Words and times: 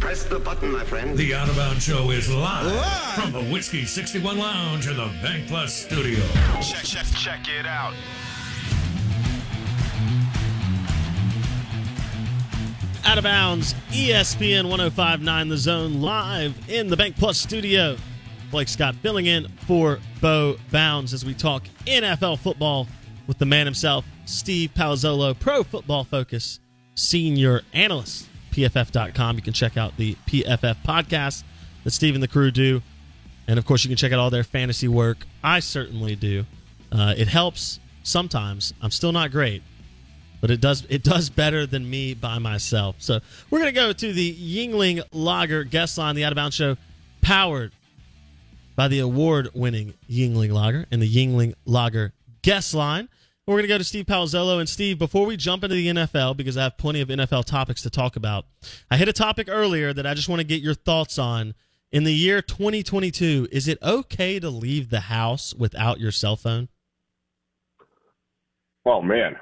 Press 0.00 0.24
the 0.24 0.38
button, 0.38 0.72
my 0.72 0.84
friend. 0.84 1.16
The 1.16 1.34
Out 1.34 1.48
of 1.48 1.56
Bounds 1.56 1.84
Show 1.84 2.10
is 2.10 2.32
live, 2.32 2.66
live, 2.66 3.14
from 3.14 3.32
the 3.32 3.42
Whiskey 3.52 3.84
61 3.84 4.38
Lounge 4.38 4.88
in 4.88 4.96
the 4.96 5.10
Bank 5.22 5.46
Plus 5.46 5.72
studio. 5.72 6.18
Check, 6.60 6.82
check, 6.84 7.06
check 7.14 7.48
it 7.48 7.66
out. 7.66 7.94
Out 13.04 13.18
of 13.18 13.24
bounds, 13.24 13.74
ESPN 13.90 14.68
1059 14.68 15.48
The 15.48 15.56
Zone 15.56 16.00
live 16.00 16.54
in 16.68 16.88
the 16.88 16.96
Bank 16.96 17.16
Plus 17.16 17.38
studio. 17.38 17.96
Blake 18.50 18.68
Scott 18.68 18.96
filling 18.96 19.26
in 19.26 19.46
for 19.66 20.00
Bo 20.20 20.56
Bounds 20.72 21.14
as 21.14 21.24
we 21.24 21.32
talk 21.32 21.62
NFL 21.86 22.40
football 22.40 22.88
with 23.28 23.38
the 23.38 23.46
man 23.46 23.66
himself, 23.66 24.04
Steve 24.24 24.70
Palazzolo, 24.74 25.38
Pro 25.38 25.62
Football 25.62 26.04
Focus 26.04 26.58
senior 26.94 27.62
analyst. 27.72 28.26
PFF.com. 28.56 29.36
You 29.36 29.42
can 29.42 29.52
check 29.52 29.76
out 29.76 29.96
the 29.98 30.16
PFF 30.26 30.76
podcast 30.84 31.44
that 31.84 31.90
Steve 31.90 32.14
and 32.14 32.22
the 32.22 32.28
crew 32.28 32.50
do. 32.50 32.82
And 33.46 33.58
of 33.58 33.66
course, 33.66 33.84
you 33.84 33.88
can 33.88 33.96
check 33.96 34.12
out 34.12 34.18
all 34.18 34.30
their 34.30 34.44
fantasy 34.44 34.88
work. 34.88 35.18
I 35.44 35.60
certainly 35.60 36.16
do. 36.16 36.44
Uh, 36.90 37.14
it 37.16 37.28
helps 37.28 37.78
sometimes. 38.02 38.72
I'm 38.80 38.90
still 38.90 39.12
not 39.12 39.30
great, 39.30 39.62
but 40.40 40.50
it 40.50 40.60
does 40.60 40.86
it 40.88 41.02
does 41.02 41.28
better 41.28 41.66
than 41.66 41.88
me 41.88 42.14
by 42.14 42.38
myself. 42.38 42.96
So 42.98 43.20
we're 43.50 43.58
gonna 43.58 43.72
go 43.72 43.92
to 43.92 44.12
the 44.12 44.34
Yuengling 44.34 45.02
Lager 45.12 45.64
guest 45.64 45.98
line, 45.98 46.14
the 46.14 46.24
Out 46.24 46.32
of 46.32 46.36
Bounds 46.36 46.56
Show, 46.56 46.76
powered 47.20 47.72
by 48.74 48.88
the 48.88 49.00
award-winning 49.00 49.94
Yuengling 50.10 50.52
Lager 50.52 50.86
and 50.90 51.00
the 51.02 51.08
Yuengling 51.08 51.54
Lager 51.66 52.12
guest 52.42 52.74
line. 52.74 53.08
We're 53.46 53.54
going 53.54 53.62
to 53.62 53.68
go 53.68 53.78
to 53.78 53.84
Steve 53.84 54.06
Palazzolo. 54.06 54.58
And 54.58 54.68
Steve, 54.68 54.98
before 54.98 55.24
we 55.24 55.36
jump 55.36 55.62
into 55.62 55.76
the 55.76 55.86
NFL, 55.86 56.36
because 56.36 56.56
I 56.56 56.64
have 56.64 56.76
plenty 56.76 57.00
of 57.00 57.08
NFL 57.08 57.44
topics 57.44 57.80
to 57.82 57.90
talk 57.90 58.16
about, 58.16 58.46
I 58.90 58.96
hit 58.96 59.08
a 59.08 59.12
topic 59.12 59.46
earlier 59.48 59.92
that 59.92 60.04
I 60.04 60.14
just 60.14 60.28
want 60.28 60.40
to 60.40 60.46
get 60.46 60.62
your 60.62 60.74
thoughts 60.74 61.16
on. 61.16 61.54
In 61.92 62.02
the 62.02 62.12
year 62.12 62.42
2022, 62.42 63.46
is 63.52 63.68
it 63.68 63.78
okay 63.80 64.40
to 64.40 64.50
leave 64.50 64.90
the 64.90 65.00
house 65.00 65.54
without 65.54 66.00
your 66.00 66.10
cell 66.10 66.34
phone? 66.34 66.68
Oh 68.84 69.00
man, 69.00 69.36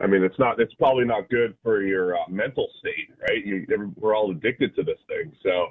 I 0.00 0.06
mean, 0.06 0.22
it's 0.22 0.38
not. 0.38 0.60
It's 0.60 0.74
probably 0.74 1.04
not 1.04 1.28
good 1.28 1.56
for 1.62 1.82
your 1.82 2.16
uh, 2.16 2.28
mental 2.28 2.68
state, 2.78 3.10
right? 3.20 3.44
You, 3.44 3.66
we're 3.96 4.14
all 4.14 4.30
addicted 4.30 4.74
to 4.76 4.82
this 4.82 4.98
thing, 5.08 5.32
so 5.42 5.68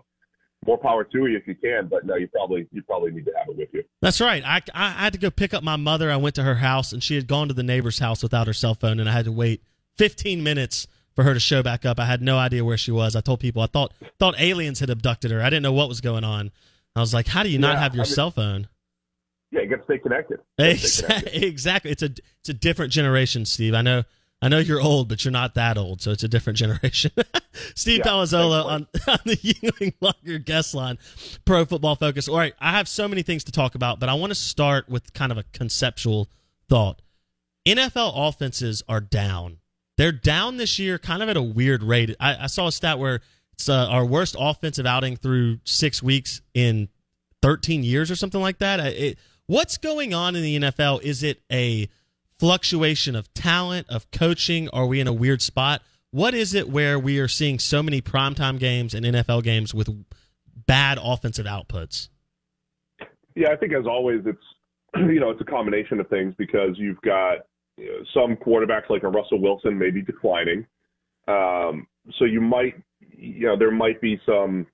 more 0.66 0.78
power 0.78 1.04
to 1.04 1.18
you 1.28 1.38
if 1.38 1.48
you 1.48 1.56
can. 1.56 1.88
But 1.88 2.06
no, 2.06 2.16
you 2.16 2.28
probably 2.28 2.68
you 2.72 2.82
probably 2.84 3.12
need 3.12 3.26
to 3.26 3.34
have 3.38 3.50
it 3.50 3.58
with 3.58 3.70
you. 3.74 3.84
That's 4.02 4.22
right. 4.22 4.44
I, 4.46 4.62
I 4.74 4.90
had 4.92 5.14
to 5.14 5.20
go 5.20 5.30
pick 5.30 5.54
up 5.54 5.64
my 5.64 5.76
mother. 5.76 6.12
I 6.12 6.18
went 6.18 6.36
to 6.36 6.44
her 6.44 6.56
house, 6.56 6.92
and 6.92 7.04
she 7.04 7.16
had 7.16 7.28
gone 7.28 7.48
to 7.48 7.54
the 7.54 7.64
neighbor's 7.64 8.00
house 8.00 8.24
without 8.24 8.48
her 8.48 8.54
cell 8.54 8.76
phone, 8.76 9.00
and 9.00 9.10
I 9.10 9.14
had 9.14 9.26
to 9.26 9.32
wait 9.32 9.64
15 9.98 10.44
minutes 10.44 10.88
for 11.16 11.24
her 11.24 11.34
to 11.34 11.40
show 11.40 11.64
back 11.64 11.86
up. 11.86 12.00
I 12.00 12.06
had 12.06 12.22
no 12.22 12.38
idea 12.38 12.66
where 12.66 12.78
she 12.78 12.92
was. 12.92 13.16
I 13.16 13.22
told 13.22 13.40
people 13.40 13.62
I 13.62 13.68
thought 13.68 13.94
thought 14.20 14.36
aliens 14.40 14.80
had 14.80 14.90
abducted 14.90 15.32
her. 15.32 15.42
I 15.42 15.46
didn't 15.46 15.64
know 15.64 15.74
what 15.74 15.90
was 15.90 16.02
going 16.02 16.24
on. 16.24 16.52
I 16.96 17.00
was 17.00 17.14
like, 17.14 17.28
"How 17.28 17.44
do 17.44 17.50
you 17.50 17.60
not 17.60 17.78
have 17.78 17.96
your 17.96 18.04
I 18.04 18.08
mean, 18.08 18.14
cell 18.14 18.32
phone?" 18.32 18.68
Yeah, 19.52 19.62
you 19.62 19.70
got 19.70 19.78
to 19.78 19.84
stay 19.84 19.98
connected. 20.00 20.40
Exactly. 20.58 21.44
exactly. 21.46 21.92
It's 21.92 22.04
a 22.04 22.10
it's 22.40 22.50
a 22.50 22.54
different 22.54 22.92
generation, 22.92 23.46
Steve. 23.46 23.74
I 23.74 23.82
know 23.82 24.04
I 24.42 24.50
know 24.50 24.60
you're 24.60 24.82
old, 24.82 25.10
but 25.10 25.24
you're 25.24 25.32
not 25.32 25.56
that 25.56 25.78
old, 25.78 26.02
so 26.02 26.12
it's 26.12 26.24
a 26.24 26.28
different 26.28 26.58
generation. 26.58 27.12
Steve 27.76 28.00
yeah, 28.00 28.12
Palazzolo 28.12 28.66
on, 28.66 28.88
on 29.08 29.20
the 29.26 29.38
Yuengling 29.38 29.94
Lager 30.02 30.38
guest 30.40 30.76
line, 30.76 30.98
Pro 31.46 31.66
Football 31.66 31.96
Focus. 31.96 32.28
All 32.28 32.38
right, 32.38 32.54
I 32.60 32.72
have 32.72 32.88
so 32.88 33.08
many 33.08 33.24
things 33.24 33.44
to 33.46 33.52
talk 33.52 33.76
about, 33.76 34.00
but 34.00 34.10
I 34.10 34.14
want 34.14 34.32
to 34.32 34.36
start 34.36 34.90
with 34.90 35.14
kind 35.14 35.32
of 35.32 35.38
a 35.38 35.44
conceptual 35.54 36.30
thought. 36.70 37.02
NFL 37.66 38.14
offenses 38.16 38.84
are 38.88 39.02
down. 39.02 39.58
They're 39.98 40.12
down 40.12 40.58
this 40.58 40.78
year, 40.78 41.00
kind 41.00 41.24
of 41.24 41.30
at 41.30 41.38
a 41.38 41.42
weird 41.42 41.82
rate. 41.82 42.16
I, 42.20 42.44
I 42.44 42.48
saw 42.48 42.68
a 42.68 42.72
stat 42.72 43.00
where 43.00 43.22
it's 43.54 43.70
uh, 43.70 43.88
our 43.90 44.06
worst 44.06 44.36
offensive 44.38 44.86
outing 44.86 45.16
through 45.16 45.60
six 45.64 46.04
weeks 46.04 46.42
in 46.54 46.90
13 47.42 47.84
years 47.84 48.12
or 48.12 48.16
something 48.16 48.42
like 48.42 48.60
that. 48.60 48.80
It, 48.82 49.18
what's 49.48 49.78
going 49.78 50.14
on 50.14 50.36
in 50.36 50.44
the 50.44 50.60
NFL? 50.60 51.02
Is 51.02 51.24
it 51.24 51.42
a 51.52 51.88
fluctuation 52.40 53.16
of 53.16 53.34
talent, 53.34 53.88
of 53.90 54.10
coaching? 54.12 54.70
Are 54.70 54.86
we 54.86 55.00
in 55.00 55.08
a 55.08 55.14
weird 55.14 55.42
spot? 55.42 55.82
What 56.12 56.34
is 56.34 56.54
it 56.54 56.70
where 56.70 56.98
we 56.98 57.20
are 57.20 57.28
seeing 57.28 57.60
so 57.60 57.84
many 57.84 58.02
primetime 58.02 58.58
games 58.60 58.94
and 58.94 59.06
NFL 59.06 59.44
games 59.44 59.74
with 59.74 59.90
bad 60.66 60.98
offensive 61.02 61.46
outputs? 61.46 62.10
Yeah, 63.36 63.50
I 63.52 63.58
think 63.58 63.74
as 63.74 63.86
always, 63.86 64.22
it's 64.26 64.44
you 64.96 65.20
know 65.20 65.30
it's 65.30 65.42
a 65.42 65.46
combination 65.46 66.00
of 66.00 66.08
things 66.08 66.34
because 66.38 66.76
you've 66.78 67.02
got 67.02 67.40
you 67.78 67.88
know, 67.88 68.06
some 68.14 68.38
quarterbacks 68.38 68.90
like 68.90 69.04
a 69.04 69.10
Russell 69.10 69.42
Wilson 69.42 69.78
maybe 69.78 70.02
declining, 70.02 70.66
um, 71.28 71.88
so 72.18 72.26
you 72.26 72.40
might 72.40 72.76
you 73.12 73.48
know 73.48 73.58
there 73.58 73.72
might 73.72 74.00
be 74.00 74.20
some 74.26 74.66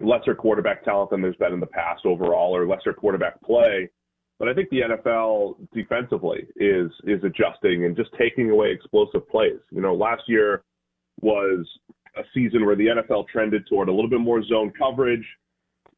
lesser 0.00 0.34
quarterback 0.34 0.84
talent 0.84 1.10
than 1.10 1.20
there's 1.20 1.36
been 1.36 1.52
in 1.52 1.60
the 1.60 1.66
past 1.66 2.06
overall, 2.06 2.54
or 2.54 2.66
lesser 2.66 2.92
quarterback 2.92 3.40
play. 3.42 3.90
But 4.38 4.48
I 4.48 4.54
think 4.54 4.70
the 4.70 4.82
NFL 4.82 5.56
defensively 5.74 6.46
is 6.56 6.90
is 7.04 7.22
adjusting 7.24 7.84
and 7.84 7.96
just 7.96 8.10
taking 8.18 8.50
away 8.50 8.70
explosive 8.70 9.28
plays. 9.28 9.58
You 9.70 9.80
know, 9.80 9.94
last 9.94 10.22
year 10.28 10.62
was 11.20 11.66
a 12.16 12.22
season 12.32 12.64
where 12.64 12.76
the 12.76 12.86
NFL 12.86 13.28
trended 13.28 13.66
toward 13.68 13.88
a 13.88 13.92
little 13.92 14.10
bit 14.10 14.20
more 14.20 14.42
zone 14.44 14.72
coverage, 14.78 15.26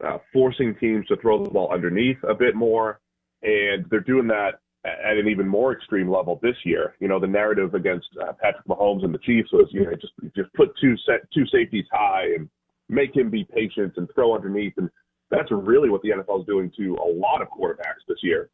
uh, 0.04 0.18
forcing 0.32 0.74
teams 0.76 1.06
to 1.08 1.16
throw 1.16 1.44
the 1.44 1.50
ball 1.50 1.70
underneath 1.72 2.16
a 2.28 2.34
bit 2.34 2.54
more, 2.54 3.00
and 3.42 3.84
they're 3.90 4.00
doing 4.00 4.26
that 4.28 4.60
at 4.84 5.18
an 5.18 5.28
even 5.28 5.46
more 5.46 5.72
extreme 5.74 6.10
level 6.10 6.40
this 6.42 6.56
year. 6.64 6.94
You 7.00 7.08
know, 7.08 7.20
the 7.20 7.26
narrative 7.26 7.74
against 7.74 8.08
uh, 8.22 8.32
Patrick 8.40 8.66
Mahomes 8.66 9.04
and 9.04 9.12
the 9.12 9.18
Chiefs 9.18 9.52
was, 9.52 9.68
you 9.70 9.84
know, 9.84 9.92
just 9.92 10.14
just 10.34 10.52
put 10.54 10.70
two 10.80 10.96
set 11.04 11.30
two 11.32 11.46
safeties 11.46 11.86
high 11.92 12.24
and 12.36 12.48
make 12.88 13.14
him 13.14 13.28
be 13.30 13.44
patient 13.44 13.92
and 13.96 14.08
throw 14.14 14.34
underneath 14.34 14.72
and 14.78 14.90
that's 15.30 15.50
really 15.50 15.90
what 15.90 16.02
the 16.02 16.10
NFL 16.10 16.40
is 16.40 16.46
doing 16.46 16.70
to 16.76 16.96
a 16.96 17.08
lot 17.08 17.40
of 17.40 17.48
quarterbacks 17.48 18.02
this 18.08 18.18
year. 18.22 18.50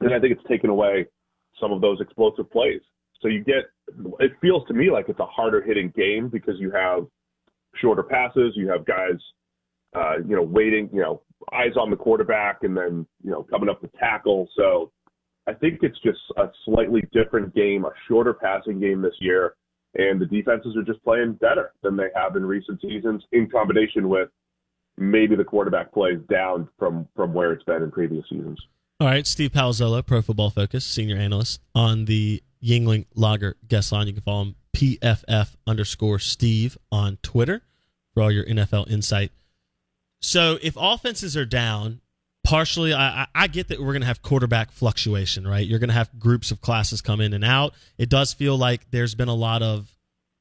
And 0.00 0.12
I 0.12 0.20
think 0.20 0.32
it's 0.32 0.48
taken 0.48 0.70
away 0.70 1.06
some 1.60 1.72
of 1.72 1.80
those 1.80 2.00
explosive 2.00 2.50
plays. 2.50 2.80
So 3.20 3.28
you 3.28 3.42
get, 3.42 3.70
it 4.20 4.32
feels 4.42 4.66
to 4.68 4.74
me 4.74 4.90
like 4.90 5.08
it's 5.08 5.20
a 5.20 5.26
harder 5.26 5.62
hitting 5.62 5.92
game 5.96 6.28
because 6.28 6.54
you 6.58 6.70
have 6.72 7.06
shorter 7.76 8.02
passes, 8.02 8.52
you 8.56 8.68
have 8.68 8.84
guys, 8.84 9.18
uh, 9.94 10.18
you 10.18 10.36
know, 10.36 10.42
waiting, 10.42 10.90
you 10.92 11.00
know, 11.00 11.22
eyes 11.54 11.76
on 11.80 11.90
the 11.90 11.96
quarterback 11.96 12.58
and 12.62 12.76
then, 12.76 13.06
you 13.22 13.30
know, 13.30 13.42
coming 13.44 13.68
up 13.68 13.80
to 13.80 13.88
tackle. 13.98 14.48
So 14.56 14.90
I 15.46 15.54
think 15.54 15.78
it's 15.82 15.98
just 16.00 16.18
a 16.36 16.48
slightly 16.64 17.02
different 17.12 17.54
game, 17.54 17.84
a 17.84 17.90
shorter 18.08 18.34
passing 18.34 18.80
game 18.80 19.00
this 19.00 19.14
year. 19.20 19.54
and 19.94 20.20
the 20.20 20.26
defenses 20.26 20.76
are 20.76 20.82
just 20.82 21.02
playing 21.04 21.34
better 21.34 21.72
than 21.82 21.96
they 21.96 22.08
have 22.14 22.36
in 22.36 22.44
recent 22.44 22.80
seasons. 22.80 23.22
In 23.32 23.48
combination 23.48 24.08
with 24.08 24.28
maybe 24.96 25.36
the 25.36 25.44
quarterback 25.44 25.92
plays 25.92 26.18
down 26.30 26.68
from 26.78 27.08
from 27.14 27.32
where 27.34 27.52
it's 27.52 27.64
been 27.64 27.82
in 27.82 27.90
previous 27.90 28.24
seasons. 28.28 28.58
All 28.98 29.08
right, 29.08 29.26
Steve 29.26 29.52
Palazzolo, 29.52 30.04
Pro 30.04 30.22
Football 30.22 30.50
Focus, 30.50 30.84
senior 30.84 31.16
analyst 31.16 31.60
on 31.74 32.06
the 32.06 32.42
Yuengling 32.64 33.04
Lager 33.14 33.56
guest 33.68 33.92
line. 33.92 34.06
You 34.06 34.14
can 34.14 34.22
follow 34.22 34.42
him 34.42 34.54
PFF 34.74 35.56
underscore 35.66 36.18
Steve 36.18 36.78
on 36.90 37.18
Twitter 37.22 37.62
for 38.14 38.22
all 38.22 38.30
your 38.30 38.44
NFL 38.44 38.90
insight. 38.90 39.32
So 40.20 40.58
if 40.62 40.76
offenses 40.78 41.36
are 41.36 41.44
down, 41.44 42.00
partially, 42.42 42.94
I, 42.94 43.26
I 43.34 43.48
get 43.48 43.68
that 43.68 43.80
we're 43.80 43.92
going 43.92 44.00
to 44.00 44.06
have 44.06 44.22
quarterback 44.22 44.70
fluctuation, 44.70 45.46
right? 45.46 45.66
You're 45.66 45.78
going 45.78 45.88
to 45.88 45.94
have 45.94 46.18
groups 46.18 46.50
of 46.50 46.60
classes 46.60 47.02
come 47.02 47.20
in 47.20 47.32
and 47.32 47.44
out. 47.44 47.74
It 47.98 48.08
does 48.08 48.32
feel 48.32 48.56
like 48.56 48.90
there's 48.90 49.14
been 49.14 49.28
a 49.28 49.34
lot 49.34 49.62
of 49.62 49.90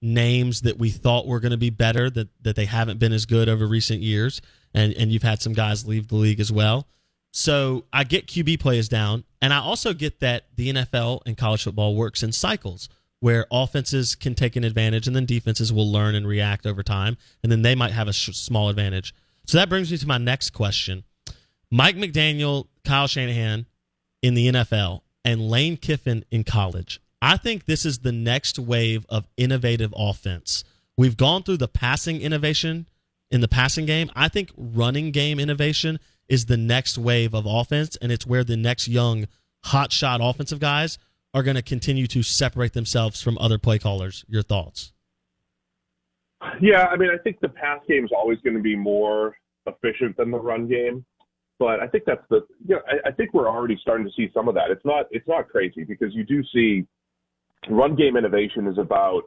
names 0.06 0.62
that 0.62 0.78
we 0.78 0.90
thought 0.90 1.28
were 1.28 1.40
going 1.40 1.52
to 1.52 1.58
be 1.58 1.70
better 1.70 2.10
that, 2.10 2.30
that 2.44 2.56
they 2.56 2.66
haven't 2.66 3.00
been 3.00 3.12
as 3.12 3.26
good 3.26 3.50
over 3.50 3.68
recent 3.68 4.02
years. 4.02 4.42
And, 4.74 4.94
and 4.94 5.12
you've 5.12 5.24
had 5.24 5.42
some 5.42 5.54
guys 5.54 5.88
leave 5.88 6.10
the 6.10 6.16
league 6.16 6.40
as 6.40 6.52
well. 6.52 6.88
So 7.32 7.84
I 7.92 8.06
get 8.06 8.28
QB 8.28 8.62
play 8.62 8.78
is 8.78 8.88
down, 8.88 9.26
and 9.42 9.52
I 9.54 9.58
also 9.58 9.94
get 9.94 10.22
that 10.22 10.46
the 10.56 10.72
NFL 10.72 11.20
and 11.26 11.38
college 11.38 11.66
football 11.66 11.94
works 11.94 12.24
in 12.24 12.32
cycles 12.32 12.88
where 13.20 13.46
offenses 13.52 14.16
can 14.16 14.36
take 14.36 14.56
an 14.56 14.64
advantage 14.64 15.06
and 15.06 15.16
then 15.16 15.26
defenses 15.26 15.74
will 15.74 15.92
learn 15.92 16.16
and 16.16 16.26
react 16.26 16.66
over 16.66 16.82
time, 16.82 17.18
and 17.44 17.52
then 17.52 17.62
they 17.62 17.76
might 17.76 17.92
have 17.92 18.08
a 18.08 18.14
sh- 18.14 18.30
small 18.34 18.70
advantage. 18.70 19.14
So 19.46 19.58
that 19.58 19.68
brings 19.68 19.92
me 19.92 19.98
to 19.98 20.08
my 20.08 20.18
next 20.18 20.52
question. 20.52 21.04
Mike 21.70 21.98
McDaniel, 21.98 22.68
Kyle 22.86 23.08
Shanahan 23.08 23.66
in 24.22 24.34
the 24.34 24.48
NFL, 24.48 25.02
and 25.26 25.50
Lane 25.50 25.76
Kiffin 25.76 26.24
in 26.32 26.46
college. 26.46 27.02
I 27.26 27.38
think 27.38 27.66
this 27.66 27.88
is 27.88 27.98
the 27.98 28.12
next 28.12 28.60
wave 28.60 29.04
of 29.10 29.26
innovative 29.36 29.92
offense. 29.98 30.64
We've 30.96 31.18
gone 31.18 31.42
through 31.42 31.58
the 31.58 31.68
passing 31.68 32.22
innovation 32.22 32.86
in 33.32 33.42
the 33.42 33.48
passing 33.48 33.88
game. 33.88 34.12
I 34.16 34.28
think 34.28 34.52
running 34.56 35.10
game 35.10 35.40
innovation 35.40 36.00
is 36.30 36.46
the 36.46 36.56
next 36.56 37.00
wave 37.00 37.34
of 37.34 37.48
offense, 37.48 37.96
and 37.96 38.12
it's 38.12 38.28
where 38.28 38.44
the 38.44 38.56
next 38.56 38.88
young 38.88 39.26
hotshot 39.66 40.20
offensive 40.22 40.60
guys 40.60 41.00
are 41.34 41.42
going 41.42 41.56
to 41.56 41.64
continue 41.64 42.06
to 42.06 42.22
separate 42.22 42.74
themselves 42.74 43.24
from 43.24 43.40
other 43.40 43.58
play 43.58 43.80
callers. 43.80 44.24
Your 44.28 44.44
thoughts? 44.44 44.94
Yeah, 46.62 46.86
I 46.86 46.96
mean, 46.96 47.10
I 47.10 47.18
think 47.24 47.40
the 47.40 47.50
pass 47.50 47.80
game 47.90 48.06
is 48.06 48.12
always 48.16 48.38
going 48.44 48.56
to 48.56 48.62
be 48.62 48.76
more 48.76 49.36
efficient 49.66 50.16
than 50.16 50.30
the 50.30 50.38
run 50.38 50.68
game, 50.68 51.04
but 51.58 51.80
I 51.80 51.88
think 51.88 52.04
that's 52.06 52.22
the. 52.30 52.46
You 52.68 52.76
know, 52.76 52.82
I, 52.88 53.10
I 53.10 53.12
think 53.14 53.34
we're 53.34 53.50
already 53.50 53.80
starting 53.82 54.06
to 54.06 54.12
see 54.16 54.30
some 54.32 54.48
of 54.48 54.54
that. 54.54 54.70
It's 54.70 54.86
not. 54.86 55.08
It's 55.10 55.28
not 55.28 55.50
crazy 55.50 55.84
because 55.84 56.14
you 56.14 56.24
do 56.24 56.44
see 56.54 56.86
run 57.70 57.96
game 57.96 58.18
innovation 58.18 58.68
is 58.68 58.78
about 58.78 59.24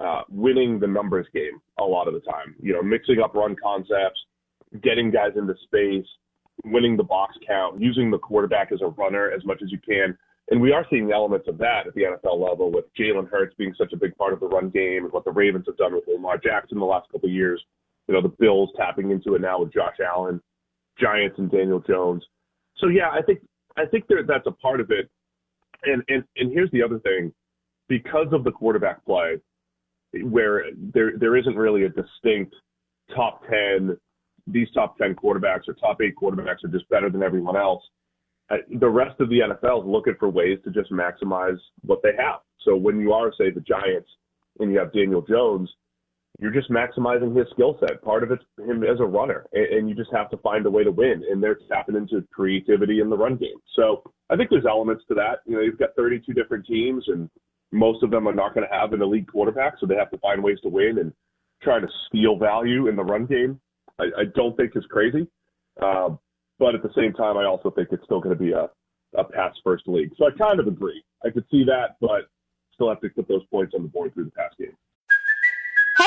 uh, 0.00 0.22
winning 0.28 0.80
the 0.80 0.86
numbers 0.86 1.26
game 1.32 1.60
a 1.78 1.84
lot 1.84 2.08
of 2.08 2.14
the 2.14 2.20
time. 2.20 2.54
You 2.60 2.72
know, 2.74 2.82
mixing 2.82 3.20
up 3.20 3.34
run 3.34 3.56
concepts, 3.62 4.20
getting 4.82 5.10
guys 5.10 5.32
into 5.36 5.54
space, 5.64 6.06
winning 6.64 6.96
the 6.96 7.04
box 7.04 7.36
count, 7.46 7.80
using 7.80 8.10
the 8.10 8.18
quarterback 8.18 8.72
as 8.72 8.80
a 8.82 8.86
runner 8.86 9.30
as 9.30 9.44
much 9.44 9.60
as 9.62 9.70
you 9.70 9.78
can. 9.78 10.16
And 10.50 10.60
we 10.60 10.72
are 10.72 10.86
seeing 10.90 11.10
elements 11.10 11.48
of 11.48 11.56
that 11.58 11.86
at 11.86 11.94
the 11.94 12.02
NFL 12.02 12.38
level 12.38 12.70
with 12.70 12.84
Jalen 12.98 13.30
Hurts 13.30 13.54
being 13.56 13.74
such 13.78 13.92
a 13.92 13.96
big 13.96 14.14
part 14.16 14.34
of 14.34 14.40
the 14.40 14.46
run 14.46 14.68
game 14.68 15.04
and 15.04 15.12
what 15.12 15.24
the 15.24 15.32
Ravens 15.32 15.64
have 15.66 15.78
done 15.78 15.94
with 15.94 16.04
Lamar 16.06 16.36
Jackson 16.36 16.78
the 16.78 16.84
last 16.84 17.10
couple 17.10 17.28
of 17.28 17.34
years. 17.34 17.62
You 18.08 18.14
know, 18.14 18.20
the 18.20 18.34
Bills 18.38 18.70
tapping 18.76 19.10
into 19.10 19.34
it 19.34 19.40
now 19.40 19.60
with 19.60 19.72
Josh 19.72 19.96
Allen, 20.04 20.40
Giants 21.00 21.38
and 21.38 21.50
Daniel 21.50 21.80
Jones. 21.80 22.22
So 22.76 22.88
yeah, 22.88 23.08
I 23.10 23.22
think 23.22 23.40
I 23.76 23.86
think 23.86 24.06
there, 24.08 24.22
that's 24.22 24.46
a 24.46 24.50
part 24.50 24.80
of 24.80 24.90
it. 24.90 25.08
And 25.84 26.02
and 26.08 26.24
and 26.36 26.52
here's 26.52 26.70
the 26.72 26.82
other 26.82 26.98
thing, 26.98 27.32
because 27.88 28.28
of 28.32 28.44
the 28.44 28.50
quarterback 28.50 29.04
play, 29.04 29.40
where 30.22 30.64
there 30.94 31.12
there 31.18 31.36
isn't 31.36 31.56
really 31.56 31.84
a 31.84 31.88
distinct 31.88 32.54
top 33.14 33.42
ten 33.48 33.96
these 34.46 34.68
top 34.72 34.98
10 34.98 35.14
quarterbacks 35.14 35.68
or 35.68 35.74
top 35.74 36.00
eight 36.02 36.14
quarterbacks 36.16 36.64
are 36.64 36.68
just 36.68 36.88
better 36.88 37.10
than 37.10 37.22
everyone 37.22 37.56
else. 37.56 37.82
Uh, 38.50 38.56
the 38.78 38.88
rest 38.88 39.18
of 39.20 39.28
the 39.30 39.40
NFL 39.40 39.80
is 39.80 39.86
looking 39.86 40.14
for 40.18 40.28
ways 40.28 40.58
to 40.64 40.70
just 40.70 40.92
maximize 40.92 41.56
what 41.82 42.00
they 42.02 42.12
have. 42.18 42.40
So 42.60 42.76
when 42.76 43.00
you 43.00 43.12
are, 43.12 43.32
say, 43.38 43.50
the 43.50 43.60
Giants 43.60 44.08
and 44.60 44.70
you 44.70 44.78
have 44.78 44.92
Daniel 44.92 45.22
Jones, 45.22 45.70
you're 46.40 46.52
just 46.52 46.70
maximizing 46.70 47.34
his 47.36 47.46
skill 47.52 47.78
set. 47.80 48.02
Part 48.02 48.22
of 48.22 48.32
it's 48.32 48.42
him 48.58 48.82
as 48.82 49.00
a 49.00 49.04
runner, 49.04 49.46
and, 49.52 49.66
and 49.66 49.88
you 49.88 49.94
just 49.94 50.12
have 50.12 50.30
to 50.30 50.36
find 50.38 50.66
a 50.66 50.70
way 50.70 50.82
to 50.82 50.90
win. 50.90 51.22
And 51.30 51.42
they're 51.42 51.58
tapping 51.68 51.94
into 51.94 52.26
creativity 52.32 53.00
in 53.00 53.08
the 53.08 53.16
run 53.16 53.36
game. 53.36 53.56
So 53.76 54.02
I 54.30 54.36
think 54.36 54.50
there's 54.50 54.66
elements 54.66 55.04
to 55.08 55.14
that. 55.14 55.38
You 55.46 55.56
know, 55.56 55.62
you've 55.62 55.78
got 55.78 55.90
32 55.96 56.32
different 56.32 56.66
teams, 56.66 57.04
and 57.06 57.30
most 57.74 58.02
of 58.02 58.10
them 58.10 58.26
are 58.28 58.34
not 58.34 58.54
going 58.54 58.66
to 58.66 58.74
have 58.74 58.92
an 58.92 59.02
elite 59.02 59.30
quarterback, 59.30 59.74
so 59.80 59.86
they 59.86 59.96
have 59.96 60.10
to 60.10 60.18
find 60.18 60.42
ways 60.42 60.58
to 60.62 60.68
win 60.68 60.98
and 60.98 61.12
try 61.62 61.80
to 61.80 61.88
steal 62.08 62.38
value 62.38 62.88
in 62.88 62.96
the 62.96 63.04
run 63.04 63.26
game. 63.26 63.60
I, 63.98 64.04
I 64.04 64.24
don't 64.34 64.56
think 64.56 64.72
is 64.76 64.84
crazy. 64.90 65.26
Um, 65.82 66.18
but 66.58 66.74
at 66.74 66.82
the 66.82 66.92
same 66.96 67.12
time, 67.12 67.36
I 67.36 67.44
also 67.44 67.70
think 67.70 67.88
it's 67.90 68.04
still 68.04 68.20
going 68.20 68.36
to 68.36 68.42
be 68.42 68.52
a, 68.52 68.70
a 69.18 69.24
pass 69.24 69.54
first 69.64 69.84
league. 69.86 70.12
So 70.16 70.26
I 70.26 70.30
kind 70.30 70.60
of 70.60 70.68
agree. 70.68 71.02
I 71.24 71.30
could 71.30 71.44
see 71.50 71.64
that, 71.64 71.96
but 72.00 72.28
still 72.74 72.88
have 72.88 73.00
to 73.00 73.08
put 73.08 73.28
those 73.28 73.44
points 73.50 73.72
on 73.74 73.82
the 73.82 73.88
board 73.88 74.14
through 74.14 74.26
the 74.26 74.30
pass 74.30 74.52
game. 74.58 74.76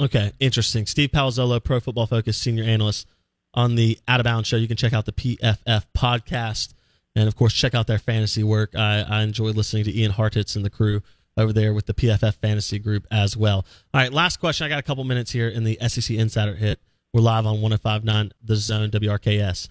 Okay, 0.00 0.32
interesting. 0.38 0.86
Steve 0.86 1.10
Palazzolo, 1.10 1.62
Pro 1.62 1.80
Football 1.80 2.06
Focus 2.06 2.36
senior 2.36 2.64
analyst 2.64 3.08
on 3.54 3.74
the 3.74 3.98
Out 4.06 4.20
of 4.20 4.24
Bounds 4.24 4.48
show. 4.48 4.56
You 4.56 4.68
can 4.68 4.76
check 4.76 4.92
out 4.92 5.06
the 5.06 5.12
PFF 5.12 5.84
podcast 5.96 6.74
and 7.18 7.26
of 7.26 7.34
course, 7.34 7.52
check 7.52 7.74
out 7.74 7.88
their 7.88 7.98
fantasy 7.98 8.44
work. 8.44 8.76
I, 8.76 9.00
I 9.00 9.22
enjoy 9.22 9.50
listening 9.50 9.82
to 9.84 9.96
Ian 9.96 10.12
Hartitz 10.12 10.54
and 10.54 10.64
the 10.64 10.70
crew 10.70 11.02
over 11.36 11.52
there 11.52 11.74
with 11.74 11.86
the 11.86 11.94
PFF 11.94 12.34
fantasy 12.34 12.78
group 12.78 13.06
as 13.10 13.36
well. 13.36 13.66
All 13.92 14.00
right, 14.00 14.12
last 14.12 14.38
question. 14.38 14.64
I 14.64 14.68
got 14.68 14.78
a 14.78 14.84
couple 14.84 15.02
minutes 15.02 15.32
here 15.32 15.48
in 15.48 15.64
the 15.64 15.76
SEC 15.88 16.16
Insider 16.16 16.54
Hit. 16.54 16.80
We're 17.12 17.22
live 17.22 17.44
on 17.44 17.60
1059 17.60 18.32
The 18.44 18.54
Zone 18.54 18.90
WRKS. 18.90 19.68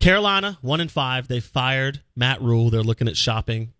Carolina, 0.00 0.58
one 0.60 0.80
and 0.80 0.90
five. 0.90 1.28
They 1.28 1.38
fired 1.38 2.00
Matt 2.16 2.42
Rhule. 2.42 2.70
They're 2.70 2.82
looking 2.82 3.06
at 3.06 3.16
shopping 3.16 3.72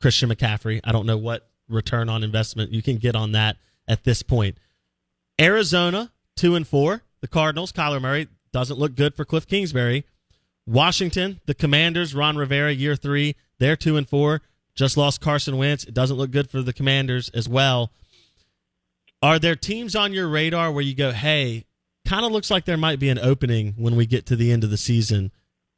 Christian 0.00 0.30
McCaffrey. 0.30 0.80
I 0.84 0.92
don't 0.92 1.04
know 1.04 1.18
what 1.18 1.50
return 1.68 2.08
on 2.08 2.22
investment 2.22 2.72
you 2.72 2.80
can 2.82 2.96
get 2.96 3.14
on 3.14 3.32
that 3.32 3.58
at 3.86 4.04
this 4.04 4.22
point. 4.22 4.56
Arizona, 5.42 6.12
two 6.36 6.54
and 6.54 6.66
four. 6.66 7.02
The 7.20 7.28
Cardinals, 7.28 7.72
Kyler 7.72 8.00
Murray 8.00 8.28
doesn't 8.52 8.78
look 8.78 8.94
good 8.94 9.14
for 9.14 9.24
Cliff 9.24 9.46
Kingsbury. 9.46 10.04
Washington, 10.66 11.40
the 11.46 11.54
Commanders, 11.54 12.14
Ron 12.14 12.36
Rivera, 12.36 12.72
year 12.72 12.94
three, 12.94 13.34
they're 13.58 13.76
two 13.76 13.96
and 13.96 14.08
four. 14.08 14.42
Just 14.74 14.96
lost 14.96 15.20
Carson 15.20 15.56
Wentz. 15.56 15.84
It 15.84 15.94
doesn't 15.94 16.16
look 16.16 16.30
good 16.30 16.48
for 16.48 16.62
the 16.62 16.72
Commanders 16.72 17.28
as 17.30 17.48
well. 17.48 17.90
Are 19.20 19.38
there 19.38 19.56
teams 19.56 19.94
on 19.94 20.12
your 20.12 20.28
radar 20.28 20.72
where 20.72 20.82
you 20.82 20.94
go, 20.94 21.10
hey, 21.10 21.64
kind 22.06 22.24
of 22.24 22.32
looks 22.32 22.50
like 22.50 22.64
there 22.64 22.76
might 22.76 22.98
be 22.98 23.08
an 23.08 23.18
opening 23.18 23.74
when 23.76 23.96
we 23.96 24.06
get 24.06 24.26
to 24.26 24.36
the 24.36 24.50
end 24.52 24.64
of 24.64 24.70
the 24.70 24.76
season 24.76 25.30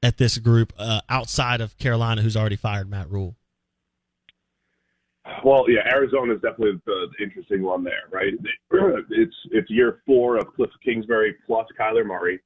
at 0.02 0.18
this 0.18 0.38
group 0.38 0.72
uh, 0.78 1.00
outside 1.08 1.60
of 1.60 1.76
Carolina, 1.78 2.22
who's 2.22 2.36
already 2.36 2.56
fired 2.56 2.88
Matt 2.88 3.10
Rhule? 3.10 3.36
Well, 5.44 5.66
yeah, 5.68 5.82
Arizona 5.92 6.34
is 6.34 6.40
definitely 6.40 6.80
the, 6.86 7.08
interesting 7.22 7.62
one 7.62 7.84
there, 7.84 8.08
right? 8.10 8.32
It's 9.10 9.34
it's 9.50 9.70
year 9.70 10.00
four 10.06 10.38
of 10.38 10.46
Cliff 10.54 10.70
Kingsbury 10.84 11.36
plus 11.46 11.66
Kyler 11.78 12.04
Murray, 12.04 12.40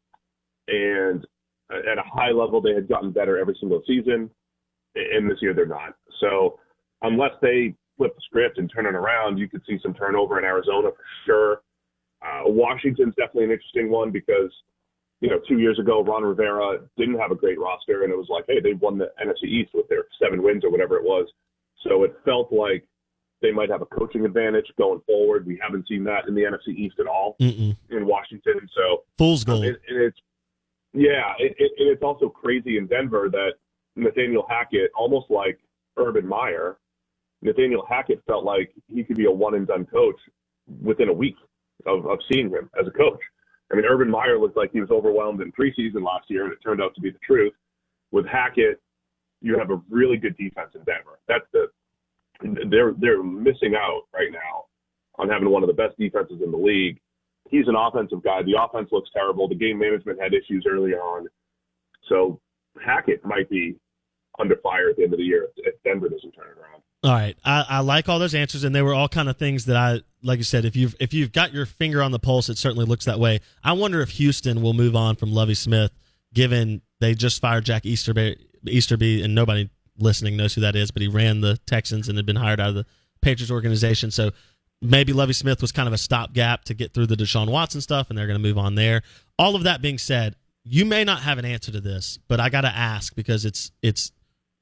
and 0.66 1.24
at 1.70 1.98
a 1.98 2.02
high 2.02 2.30
level, 2.30 2.60
they 2.60 2.74
had 2.74 2.88
gotten 2.88 3.12
better 3.12 3.38
every 3.38 3.56
single 3.60 3.82
season, 3.86 4.28
and 4.94 5.30
this 5.30 5.38
year 5.40 5.54
they're 5.54 5.66
not. 5.66 5.94
So 6.20 6.58
unless 7.02 7.32
they 7.40 7.74
flip 7.96 8.14
the 8.14 8.22
script 8.24 8.58
and 8.58 8.70
turn 8.70 8.86
it 8.86 8.94
around, 8.94 9.38
you 9.38 9.48
could 9.48 9.62
see 9.66 9.78
some 9.82 9.94
turnover 9.94 10.38
in 10.38 10.44
Arizona 10.44 10.90
for 10.90 11.04
sure. 11.24 11.62
Uh, 12.20 12.50
Washington's 12.50 13.14
definitely 13.14 13.44
an 13.44 13.52
interesting 13.52 13.90
one 13.90 14.10
because 14.10 14.50
you 15.20 15.30
know 15.30 15.40
two 15.48 15.58
years 15.58 15.78
ago 15.78 16.02
Ron 16.02 16.24
Rivera 16.24 16.80
didn't 16.96 17.18
have 17.18 17.30
a 17.30 17.36
great 17.36 17.60
roster, 17.60 18.02
and 18.02 18.12
it 18.12 18.16
was 18.16 18.28
like, 18.28 18.44
hey, 18.48 18.60
they 18.60 18.74
won 18.74 18.98
the 18.98 19.10
NFC 19.24 19.48
East 19.48 19.70
with 19.72 19.88
their 19.88 20.04
seven 20.20 20.42
wins 20.42 20.64
or 20.64 20.70
whatever 20.70 20.96
it 20.96 21.04
was. 21.04 21.28
So 21.82 22.04
it 22.04 22.16
felt 22.24 22.52
like 22.52 22.86
they 23.40 23.52
might 23.52 23.70
have 23.70 23.82
a 23.82 23.86
coaching 23.86 24.24
advantage 24.24 24.66
going 24.76 25.00
forward. 25.06 25.46
We 25.46 25.58
haven't 25.62 25.86
seen 25.88 26.04
that 26.04 26.26
in 26.26 26.34
the 26.34 26.42
NFC 26.42 26.74
East 26.74 26.96
at 26.98 27.06
all 27.06 27.36
Mm-mm. 27.40 27.76
in 27.90 28.06
Washington. 28.06 28.68
So 28.74 29.04
fool's 29.16 29.44
gold. 29.44 29.64
Um, 29.64 29.68
and, 29.68 29.78
and 29.88 30.02
it's 30.02 30.18
yeah, 30.92 31.34
it, 31.38 31.54
it, 31.58 31.72
and 31.78 31.88
it's 31.88 32.02
also 32.02 32.28
crazy 32.28 32.78
in 32.78 32.86
Denver 32.86 33.28
that 33.30 33.52
Nathaniel 33.94 34.46
Hackett, 34.48 34.90
almost 34.96 35.30
like 35.30 35.58
Urban 35.96 36.26
Meyer, 36.26 36.78
Nathaniel 37.42 37.84
Hackett 37.88 38.22
felt 38.26 38.44
like 38.44 38.72
he 38.88 39.04
could 39.04 39.16
be 39.16 39.26
a 39.26 39.30
one 39.30 39.54
and 39.54 39.66
done 39.66 39.86
coach 39.86 40.18
within 40.82 41.08
a 41.08 41.12
week 41.12 41.36
of, 41.86 42.06
of 42.06 42.18
seeing 42.30 42.50
him 42.50 42.70
as 42.80 42.86
a 42.86 42.90
coach. 42.90 43.20
I 43.70 43.76
mean, 43.76 43.84
Urban 43.84 44.10
Meyer 44.10 44.38
looked 44.38 44.56
like 44.56 44.72
he 44.72 44.80
was 44.80 44.90
overwhelmed 44.90 45.40
in 45.42 45.52
preseason 45.52 46.02
last 46.04 46.24
year, 46.28 46.44
and 46.44 46.52
it 46.52 46.58
turned 46.64 46.82
out 46.82 46.94
to 46.94 47.00
be 47.00 47.10
the 47.10 47.18
truth. 47.18 47.52
With 48.10 48.26
Hackett, 48.26 48.80
you 49.40 49.58
have 49.58 49.70
a 49.70 49.80
really 49.88 50.16
good 50.16 50.36
defense 50.36 50.70
in 50.74 50.82
Denver. 50.84 51.18
That's 51.28 51.44
the 51.52 51.68
they're 52.70 52.94
they're 52.98 53.22
missing 53.22 53.74
out 53.76 54.02
right 54.14 54.30
now 54.32 54.66
on 55.18 55.28
having 55.28 55.50
one 55.50 55.62
of 55.62 55.68
the 55.68 55.74
best 55.74 55.98
defenses 55.98 56.40
in 56.44 56.50
the 56.50 56.56
league. 56.58 57.00
He's 57.48 57.66
an 57.66 57.74
offensive 57.74 58.22
guy. 58.22 58.42
The 58.42 58.56
offense 58.60 58.90
looks 58.92 59.10
terrible. 59.12 59.48
The 59.48 59.54
game 59.54 59.78
management 59.78 60.20
had 60.20 60.34
issues 60.34 60.64
early 60.68 60.92
on. 60.92 61.26
So 62.08 62.40
Hackett 62.84 63.24
might 63.24 63.48
be 63.50 63.76
under 64.38 64.56
fire 64.56 64.90
at 64.90 64.96
the 64.96 65.04
end 65.04 65.12
of 65.12 65.18
the 65.18 65.24
year 65.24 65.48
if 65.56 65.74
Denver 65.82 66.08
doesn't 66.08 66.32
turn 66.32 66.46
it 66.46 66.60
around. 66.60 66.82
All 67.04 67.12
right, 67.12 67.36
I, 67.44 67.64
I 67.68 67.80
like 67.80 68.08
all 68.08 68.18
those 68.18 68.34
answers, 68.34 68.64
and 68.64 68.74
they 68.74 68.82
were 68.82 68.94
all 68.94 69.08
kind 69.08 69.28
of 69.28 69.36
things 69.36 69.66
that 69.66 69.76
I, 69.76 70.00
like 70.22 70.38
you 70.38 70.44
said, 70.44 70.64
if 70.64 70.74
you've 70.74 70.96
if 70.98 71.14
you've 71.14 71.30
got 71.30 71.52
your 71.52 71.64
finger 71.64 72.02
on 72.02 72.10
the 72.10 72.18
pulse, 72.18 72.48
it 72.48 72.58
certainly 72.58 72.86
looks 72.86 73.04
that 73.04 73.20
way. 73.20 73.40
I 73.62 73.72
wonder 73.72 74.00
if 74.00 74.10
Houston 74.10 74.62
will 74.62 74.74
move 74.74 74.96
on 74.96 75.14
from 75.14 75.32
Lovie 75.32 75.54
Smith, 75.54 75.92
given 76.34 76.82
they 77.00 77.14
just 77.14 77.40
fired 77.40 77.64
Jack 77.64 77.86
Easterby, 77.86 78.36
Easterby, 78.68 79.22
and 79.22 79.34
nobody 79.34 79.70
listening 79.98 80.36
knows 80.36 80.54
who 80.54 80.60
that 80.60 80.76
is, 80.76 80.90
but 80.90 81.02
he 81.02 81.08
ran 81.08 81.40
the 81.40 81.58
Texans 81.66 82.08
and 82.08 82.16
had 82.16 82.26
been 82.26 82.36
hired 82.36 82.60
out 82.60 82.70
of 82.70 82.74
the 82.74 82.86
Patriots 83.20 83.50
organization. 83.50 84.10
So 84.10 84.30
maybe 84.80 85.12
Lovie 85.12 85.32
Smith 85.32 85.60
was 85.60 85.72
kind 85.72 85.88
of 85.88 85.92
a 85.92 85.98
stopgap 85.98 86.64
to 86.64 86.74
get 86.74 86.94
through 86.94 87.06
the 87.06 87.16
Deshaun 87.16 87.50
Watson 87.50 87.80
stuff, 87.80 88.08
and 88.08 88.18
they're 88.18 88.26
going 88.26 88.40
to 88.40 88.48
move 88.48 88.58
on 88.58 88.74
there. 88.74 89.02
All 89.38 89.56
of 89.56 89.64
that 89.64 89.82
being 89.82 89.98
said, 89.98 90.36
you 90.64 90.84
may 90.84 91.04
not 91.04 91.20
have 91.22 91.38
an 91.38 91.44
answer 91.44 91.72
to 91.72 91.80
this, 91.80 92.18
but 92.28 92.40
I 92.40 92.48
got 92.48 92.62
to 92.62 92.68
ask 92.68 93.14
because 93.14 93.44
it's 93.44 93.72
it's 93.82 94.12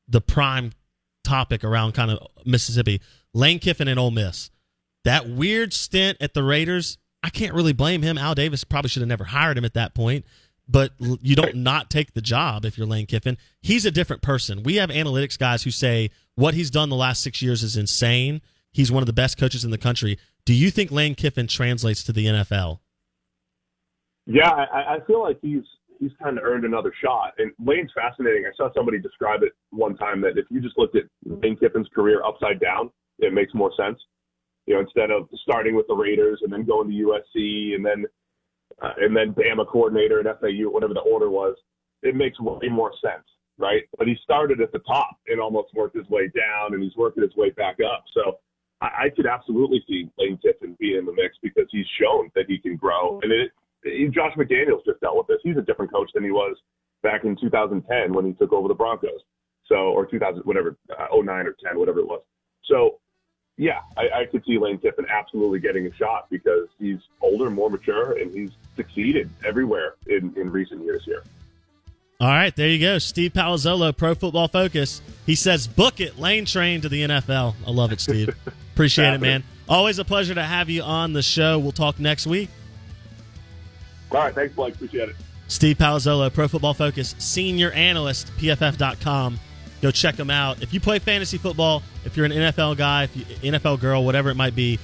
the 0.08 0.20
prime 0.20 0.72
topic 1.24 1.64
around 1.64 1.92
kind 1.92 2.10
of 2.10 2.26
Mississippi. 2.44 3.00
Lane 3.34 3.58
Kiffin 3.58 3.88
and 3.88 3.98
Ole 3.98 4.12
Miss. 4.12 4.50
That 5.04 5.28
weird 5.28 5.72
stint 5.72 6.18
at 6.20 6.34
the 6.34 6.42
Raiders, 6.42 6.98
I 7.22 7.30
can't 7.30 7.54
really 7.54 7.72
blame 7.72 8.02
him. 8.02 8.18
Al 8.18 8.34
Davis 8.34 8.64
probably 8.64 8.88
should 8.88 9.02
have 9.02 9.08
never 9.08 9.24
hired 9.24 9.58
him 9.58 9.64
at 9.64 9.74
that 9.74 9.94
point 9.94 10.24
but 10.68 10.92
you 10.98 11.36
don't 11.36 11.56
not 11.56 11.90
take 11.90 12.14
the 12.14 12.20
job 12.20 12.64
if 12.64 12.76
you're 12.76 12.86
Lane 12.86 13.06
Kiffin. 13.06 13.38
He's 13.60 13.86
a 13.86 13.90
different 13.90 14.22
person. 14.22 14.62
We 14.62 14.76
have 14.76 14.90
analytics 14.90 15.38
guys 15.38 15.62
who 15.62 15.70
say 15.70 16.10
what 16.34 16.54
he's 16.54 16.70
done 16.70 16.88
the 16.88 16.96
last 16.96 17.22
six 17.22 17.40
years 17.40 17.62
is 17.62 17.76
insane. 17.76 18.42
He's 18.72 18.90
one 18.90 19.02
of 19.02 19.06
the 19.06 19.12
best 19.12 19.38
coaches 19.38 19.64
in 19.64 19.70
the 19.70 19.78
country. 19.78 20.18
Do 20.44 20.52
you 20.52 20.70
think 20.70 20.90
Lane 20.90 21.14
Kiffin 21.14 21.46
translates 21.46 22.02
to 22.04 22.12
the 22.12 22.26
NFL? 22.26 22.80
Yeah, 24.26 24.50
I, 24.50 24.96
I 24.96 24.98
feel 25.06 25.22
like 25.22 25.38
he's 25.40 25.62
he's 25.98 26.10
kind 26.22 26.36
of 26.36 26.44
earned 26.44 26.64
another 26.64 26.92
shot. 27.02 27.32
And 27.38 27.52
Lane's 27.64 27.90
fascinating. 27.94 28.44
I 28.46 28.54
saw 28.56 28.68
somebody 28.74 28.98
describe 28.98 29.42
it 29.42 29.52
one 29.70 29.96
time 29.96 30.20
that 30.22 30.36
if 30.36 30.46
you 30.50 30.60
just 30.60 30.76
looked 30.76 30.96
at 30.96 31.04
Lane 31.24 31.56
Kiffin's 31.56 31.88
career 31.94 32.22
upside 32.24 32.60
down, 32.60 32.90
it 33.18 33.32
makes 33.32 33.54
more 33.54 33.72
sense. 33.76 33.98
You 34.66 34.74
know, 34.74 34.80
instead 34.80 35.10
of 35.10 35.28
starting 35.42 35.76
with 35.76 35.86
the 35.86 35.94
Raiders 35.94 36.40
and 36.42 36.52
then 36.52 36.64
going 36.64 36.88
to 36.90 36.94
USC 36.94 37.74
and 37.74 37.86
then 37.86 38.04
uh, 38.82 38.92
and 38.98 39.16
then 39.16 39.32
Bama 39.32 39.66
coordinator 39.66 40.20
at 40.20 40.40
FAU, 40.40 40.70
whatever 40.70 40.94
the 40.94 41.00
order 41.00 41.30
was, 41.30 41.56
it 42.02 42.14
makes 42.14 42.38
way 42.40 42.68
more 42.68 42.92
sense, 43.02 43.24
right? 43.58 43.82
But 43.98 44.06
he 44.06 44.16
started 44.22 44.60
at 44.60 44.72
the 44.72 44.80
top 44.80 45.16
and 45.26 45.40
almost 45.40 45.74
worked 45.74 45.96
his 45.96 46.08
way 46.08 46.28
down, 46.28 46.74
and 46.74 46.82
he's 46.82 46.96
working 46.96 47.22
his 47.22 47.34
way 47.36 47.50
back 47.50 47.76
up. 47.80 48.04
So 48.12 48.38
I, 48.80 49.06
I 49.06 49.08
could 49.14 49.26
absolutely 49.26 49.82
see 49.88 50.10
Lane 50.18 50.38
Kiffin 50.42 50.76
being 50.78 50.98
in 50.98 51.06
the 51.06 51.12
mix 51.12 51.36
because 51.42 51.66
he's 51.70 51.86
shown 52.00 52.30
that 52.34 52.44
he 52.48 52.58
can 52.58 52.76
grow. 52.76 53.18
And 53.22 53.32
it, 53.32 53.50
it, 53.82 54.12
Josh 54.12 54.34
McDaniels 54.36 54.84
just 54.84 55.00
dealt 55.00 55.16
with 55.16 55.26
this. 55.26 55.38
He's 55.42 55.56
a 55.56 55.62
different 55.62 55.92
coach 55.92 56.10
than 56.14 56.24
he 56.24 56.30
was 56.30 56.56
back 57.02 57.24
in 57.24 57.36
2010 57.40 58.12
when 58.12 58.26
he 58.26 58.32
took 58.34 58.52
over 58.52 58.68
the 58.68 58.74
Broncos. 58.74 59.20
So, 59.66 59.74
or 59.74 60.06
2000, 60.06 60.42
whatever, 60.42 60.76
uh, 60.90 61.06
09 61.12 61.46
or 61.46 61.56
10, 61.64 61.78
whatever 61.78 62.00
it 62.00 62.06
was. 62.06 62.22
So 62.64 62.98
yeah, 63.56 63.80
I, 63.96 64.20
I 64.20 64.24
could 64.26 64.44
see 64.44 64.58
Lane 64.58 64.78
Kiffin 64.78 65.06
absolutely 65.08 65.60
getting 65.60 65.86
a 65.86 65.94
shot 65.94 66.28
because 66.30 66.68
he's 66.78 66.98
older, 67.20 67.50
more 67.50 67.70
mature, 67.70 68.18
and 68.18 68.32
he's 68.32 68.50
succeeded 68.76 69.30
everywhere 69.44 69.94
in, 70.06 70.34
in 70.36 70.50
recent 70.50 70.82
years 70.84 71.04
here. 71.04 71.22
All 72.20 72.28
right, 72.28 72.54
there 72.54 72.68
you 72.68 72.78
go. 72.78 72.98
Steve 72.98 73.32
Palazzolo, 73.32 73.94
Pro 73.96 74.14
Football 74.14 74.48
Focus. 74.48 75.02
He 75.26 75.34
says, 75.34 75.66
book 75.66 76.00
it, 76.00 76.18
lane 76.18 76.46
train 76.46 76.80
to 76.82 76.88
the 76.88 77.02
NFL. 77.02 77.54
I 77.66 77.70
love 77.70 77.92
it, 77.92 78.00
Steve. 78.00 78.34
Appreciate 78.72 79.14
it, 79.14 79.20
man. 79.20 79.42
Always 79.68 79.98
a 79.98 80.04
pleasure 80.04 80.34
to 80.34 80.42
have 80.42 80.70
you 80.70 80.82
on 80.82 81.12
the 81.12 81.22
show. 81.22 81.58
We'll 81.58 81.72
talk 81.72 81.98
next 81.98 82.26
week. 82.26 82.48
All 84.10 84.18
right, 84.18 84.34
thanks, 84.34 84.54
Blake. 84.54 84.74
Appreciate 84.74 85.10
it. 85.10 85.16
Steve 85.48 85.76
Palazzolo, 85.78 86.32
Pro 86.32 86.48
Football 86.48 86.74
Focus, 86.74 87.14
senior 87.18 87.70
analyst, 87.72 88.30
PFF.com. 88.38 89.38
Go 89.82 89.90
check 89.90 90.16
them 90.16 90.30
out. 90.30 90.62
If 90.62 90.72
you 90.72 90.80
play 90.80 90.98
fantasy 90.98 91.38
football, 91.38 91.82
if 92.04 92.16
you're 92.16 92.26
an 92.26 92.32
NFL 92.32 92.76
guy, 92.76 93.04
if 93.04 93.16
you, 93.16 93.24
NFL 93.52 93.80
girl, 93.80 94.04
whatever 94.04 94.30
it 94.30 94.34
might 94.36 94.54
be, 94.54 94.78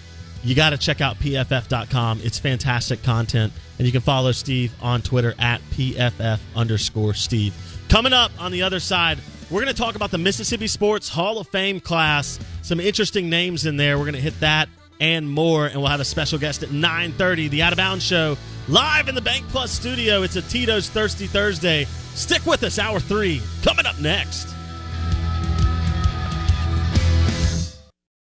you 0.44 0.54
got 0.54 0.70
to 0.70 0.78
check 0.78 1.00
out 1.00 1.18
pff.com. 1.18 2.20
It's 2.22 2.38
fantastic 2.38 3.02
content. 3.02 3.52
And 3.78 3.86
you 3.86 3.92
can 3.92 4.00
follow 4.00 4.32
Steve 4.32 4.74
on 4.82 5.02
Twitter 5.02 5.34
at 5.38 5.60
pff 5.70 6.40
underscore 6.54 7.14
Steve. 7.14 7.54
Coming 7.88 8.12
up 8.12 8.32
on 8.38 8.52
the 8.52 8.62
other 8.62 8.80
side, 8.80 9.18
we're 9.50 9.62
going 9.62 9.74
to 9.74 9.80
talk 9.80 9.94
about 9.94 10.10
the 10.10 10.18
Mississippi 10.18 10.66
Sports 10.66 11.08
Hall 11.08 11.38
of 11.38 11.48
Fame 11.48 11.80
class. 11.80 12.38
Some 12.62 12.80
interesting 12.80 13.28
names 13.28 13.66
in 13.66 13.76
there. 13.76 13.98
We're 13.98 14.04
going 14.04 14.14
to 14.14 14.20
hit 14.20 14.38
that 14.40 14.68
and 15.00 15.28
more. 15.28 15.66
And 15.66 15.76
we'll 15.76 15.90
have 15.90 16.00
a 16.00 16.04
special 16.04 16.38
guest 16.38 16.62
at 16.62 16.70
9.30, 16.70 17.50
the 17.50 17.62
Out 17.62 17.72
of 17.72 17.76
Bounds 17.76 18.04
Show, 18.04 18.36
live 18.68 19.08
in 19.08 19.14
the 19.14 19.20
Bank 19.20 19.46
Plus 19.48 19.70
studio. 19.70 20.22
It's 20.22 20.36
a 20.36 20.42
Tito's 20.42 20.88
Thirsty 20.88 21.26
Thursday. 21.26 21.84
Stick 22.14 22.46
with 22.46 22.62
us, 22.62 22.78
hour 22.78 23.00
three, 23.00 23.42
coming 23.62 23.84
up 23.84 23.98
next. 23.98 24.51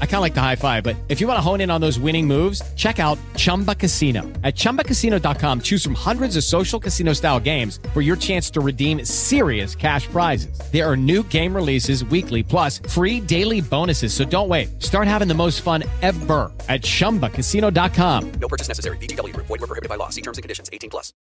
I 0.00 0.06
kind 0.06 0.16
of 0.16 0.22
like 0.22 0.34
the 0.34 0.40
high 0.40 0.56
five, 0.56 0.82
but 0.82 0.96
if 1.08 1.20
you 1.20 1.28
want 1.28 1.38
to 1.38 1.42
hone 1.42 1.60
in 1.60 1.70
on 1.70 1.80
those 1.80 2.00
winning 2.00 2.26
moves, 2.26 2.60
check 2.74 2.98
out 2.98 3.18
Chumba 3.36 3.76
Casino. 3.76 4.22
At 4.42 4.56
ChumbaCasino.com, 4.56 5.60
choose 5.60 5.84
from 5.84 5.94
hundreds 5.94 6.36
of 6.36 6.42
social 6.42 6.80
casino 6.80 7.12
style 7.12 7.38
games 7.38 7.78
for 7.94 8.00
your 8.00 8.16
chance 8.16 8.50
to 8.50 8.60
redeem 8.60 9.04
serious 9.04 9.76
cash 9.76 10.08
prizes. 10.08 10.58
There 10.72 10.84
are 10.84 10.96
new 10.96 11.22
game 11.22 11.54
releases 11.54 12.04
weekly, 12.04 12.42
plus 12.42 12.80
free 12.88 13.20
daily 13.20 13.60
bonuses. 13.60 14.12
So 14.12 14.24
don't 14.24 14.48
wait. 14.48 14.82
Start 14.82 15.06
having 15.06 15.28
the 15.28 15.34
most 15.34 15.62
fun 15.62 15.84
ever 16.02 16.52
at 16.68 16.82
ChumbaCasino.com. 16.82 18.32
No 18.32 18.48
purchase 18.48 18.66
necessary. 18.66 18.96
VGW. 18.98 19.34
Void 19.36 19.60
were 19.60 19.66
prohibited 19.68 19.88
by 19.88 19.94
law. 19.94 20.08
See 20.08 20.22
terms 20.22 20.38
and 20.38 20.42
conditions. 20.42 20.68
18 20.72 20.90
plus. 20.90 21.12